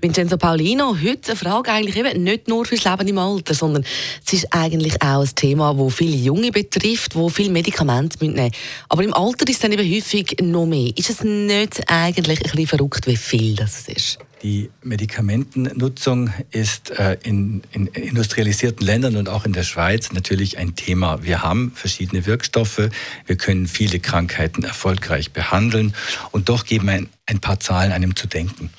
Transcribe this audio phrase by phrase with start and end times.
[0.00, 3.84] Vincenzo Paulino, heute eine Frage eigentlich eben nicht nur fürs Leben im Alter, sondern
[4.24, 8.52] es ist eigentlich auch ein Thema, das viele Junge betrifft, wo viele Medikamente nehmen müssen.
[8.88, 10.92] Aber im Alter ist es dann eben häufig noch mehr.
[10.96, 14.18] Ist es nicht eigentlich ein bisschen verrückt, wie viel das ist?
[14.42, 20.76] Die Medikamentennutzung ist äh, in, in, industrialisierten Ländern und auch in der Schweiz natürlich ein
[20.76, 21.24] Thema.
[21.24, 22.88] Wir haben verschiedene Wirkstoffe,
[23.26, 25.92] wir können viele Krankheiten erfolgreich behandeln
[26.30, 28.70] und doch geben ein, ein paar Zahlen einem zu denken.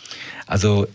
[0.48, 0.88] Also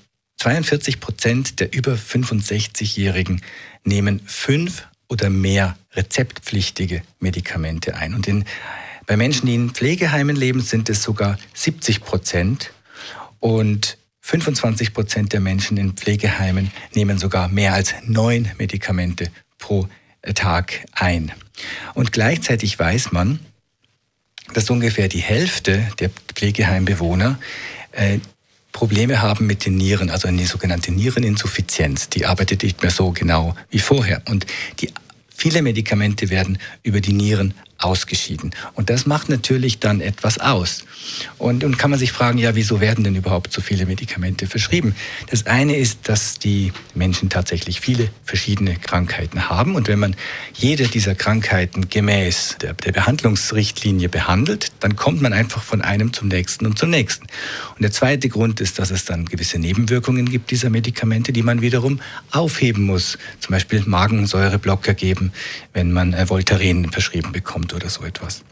[0.45, 3.41] 42 Prozent der über 65-Jährigen
[3.83, 8.13] nehmen fünf oder mehr rezeptpflichtige Medikamente ein.
[8.13, 8.45] Und in,
[9.07, 12.73] bei Menschen, die in Pflegeheimen leben, sind es sogar 70 Prozent.
[13.41, 19.89] Und 25 Prozent der Menschen in Pflegeheimen nehmen sogar mehr als neun Medikamente pro
[20.35, 21.33] Tag ein.
[21.95, 23.39] Und gleichzeitig weiß man,
[24.53, 27.39] dass ungefähr die Hälfte der Pflegeheimbewohner
[27.93, 28.19] äh,
[28.75, 32.09] Probleme haben mit den Nieren, also eine sogenannte Niereninsuffizienz.
[32.09, 34.21] Die arbeitet nicht mehr so genau wie vorher.
[34.29, 34.47] Und
[34.81, 34.91] die,
[35.35, 38.51] viele Medikamente werden über die Nieren ausgeschieden.
[38.75, 40.85] Und das macht natürlich dann etwas aus.
[41.39, 44.95] Und, und kann man sich fragen, ja, wieso werden denn überhaupt so viele Medikamente verschrieben?
[45.31, 49.75] Das eine ist, dass die Menschen tatsächlich viele verschiedene Krankheiten haben.
[49.75, 50.17] Und wenn man
[50.55, 56.29] jede dieser Krankheiten gemäß der, der Behandlungsrichtlinie behandelt, dann kommt man einfach von einem zum
[56.29, 57.27] nächsten und zum nächsten.
[57.75, 61.61] Und der zweite Grund ist, dass es dann gewisse Nebenwirkungen gibt dieser Medikamente, die man
[61.61, 63.19] wiederum aufheben muss.
[63.41, 65.33] Zum Beispiel Magensäureblocker geben,
[65.75, 68.43] wenn man äh, Voltaren verschrieben bekommt oder so etwas.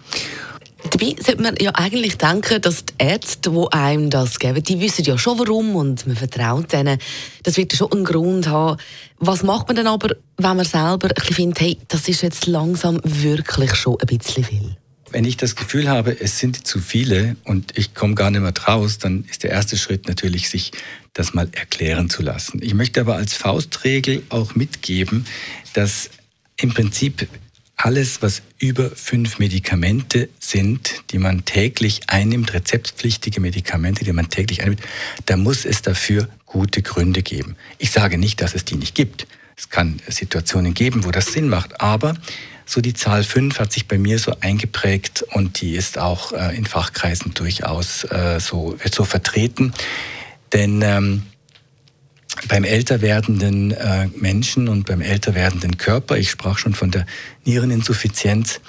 [0.90, 5.04] Dabei sollte man ja eigentlich denken, dass die Ärzte, die einem das geben, die wissen
[5.04, 6.98] ja schon warum und man vertraut denen.
[7.44, 8.78] Das wird ja schon einen Grund haben.
[9.18, 12.46] Was macht man dann aber, wenn man selber ein bisschen findet, hey, das ist jetzt
[12.46, 14.76] langsam wirklich schon ein bisschen viel?
[15.12, 18.52] Wenn ich das Gefühl habe, es sind zu viele und ich komme gar nicht mehr
[18.52, 20.72] draus, dann ist der erste Schritt natürlich, sich
[21.12, 22.60] das mal erklären zu lassen.
[22.62, 25.26] Ich möchte aber als Faustregel auch mitgeben,
[25.74, 26.10] dass
[26.56, 27.28] im Prinzip
[27.84, 34.62] alles, was über fünf Medikamente sind, die man täglich einnimmt, rezeptpflichtige Medikamente, die man täglich
[34.62, 34.82] einnimmt,
[35.26, 37.56] da muss es dafür gute Gründe geben.
[37.78, 39.26] Ich sage nicht, dass es die nicht gibt.
[39.56, 42.14] Es kann Situationen geben, wo das Sinn macht, aber
[42.66, 46.56] so die Zahl fünf hat sich bei mir so eingeprägt und die ist auch äh,
[46.56, 49.74] in Fachkreisen durchaus äh, so, so vertreten.
[50.52, 51.22] Denn ähm,
[52.48, 57.06] beim älter werdenden äh, Menschen und beim älter werdenden Körper, ich sprach schon von der
[57.44, 58.60] Niereninsuffizienz,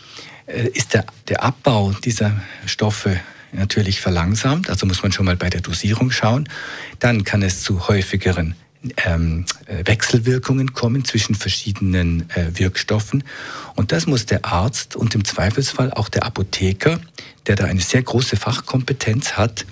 [0.45, 3.19] äh, ist der, der Abbau dieser Stoffe
[3.51, 4.69] natürlich verlangsamt.
[4.69, 6.49] Also muss man schon mal bei der Dosierung schauen.
[6.99, 8.55] Dann kann es zu häufigeren
[9.05, 13.23] ähm, äh, Wechselwirkungen kommen zwischen verschiedenen äh, Wirkstoffen.
[13.75, 16.99] Und das muss der Arzt und im Zweifelsfall auch der Apotheker,
[17.47, 19.65] der da eine sehr große Fachkompetenz hat,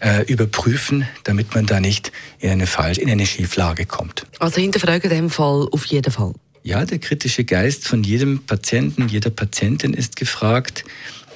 [0.00, 4.26] äh, überprüfen, damit man da nicht in eine, Fall, in eine Schieflage kommt.
[4.38, 6.34] Also hinterfragen in dem Fall auf jeden Fall.
[6.62, 10.84] Ja, der kritische Geist von jedem Patienten, jeder Patientin ist gefragt.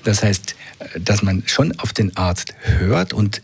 [0.05, 3.41] Das heißt, äh, dass man schon auf den Arzt hört und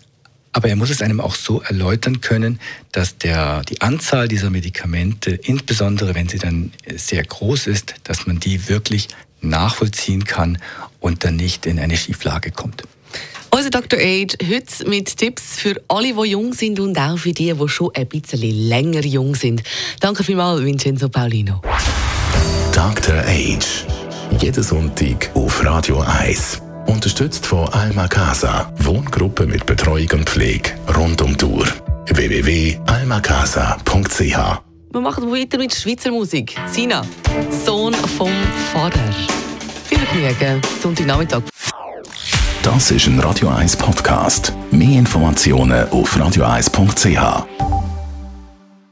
[0.52, 2.60] aber er muss es einem auch so erläutern können,
[2.92, 8.40] dass der, die Anzahl dieser Medikamente, insbesondere wenn sie dann sehr groß ist, dass man
[8.40, 9.08] die wirklich
[9.40, 10.58] nachvollziehen kann
[11.00, 12.82] und dann nicht in eine Schieflage kommt.
[13.52, 13.98] Unser Dr.
[13.98, 17.90] Age heute mit Tipps für alle, die jung sind und auch für die, die schon
[17.94, 19.62] ein bisschen länger jung sind.
[19.98, 21.60] Danke vielmals, Vincenzo Paulino.
[22.72, 23.16] Dr.
[23.26, 23.84] Age.
[24.38, 26.62] Jeden Sonntag auf Radio 1.
[26.90, 28.72] Unterstützt von Alma Casa.
[28.78, 31.64] Wohngruppe mit Betreuung und Pflege rund um die Uhr.
[32.06, 34.60] www.almacasa.ch
[34.92, 36.56] Wir machen weiter mit Schweizer Musik.
[36.66, 37.02] Sina,
[37.64, 38.32] Sohn vom
[38.72, 38.98] Vater.
[39.84, 41.42] Viel Vergnügen, Sonntagnachmittag.
[42.64, 44.52] Das ist ein Radio 1 Podcast.
[44.72, 47.69] Mehr Informationen auf radio1.ch.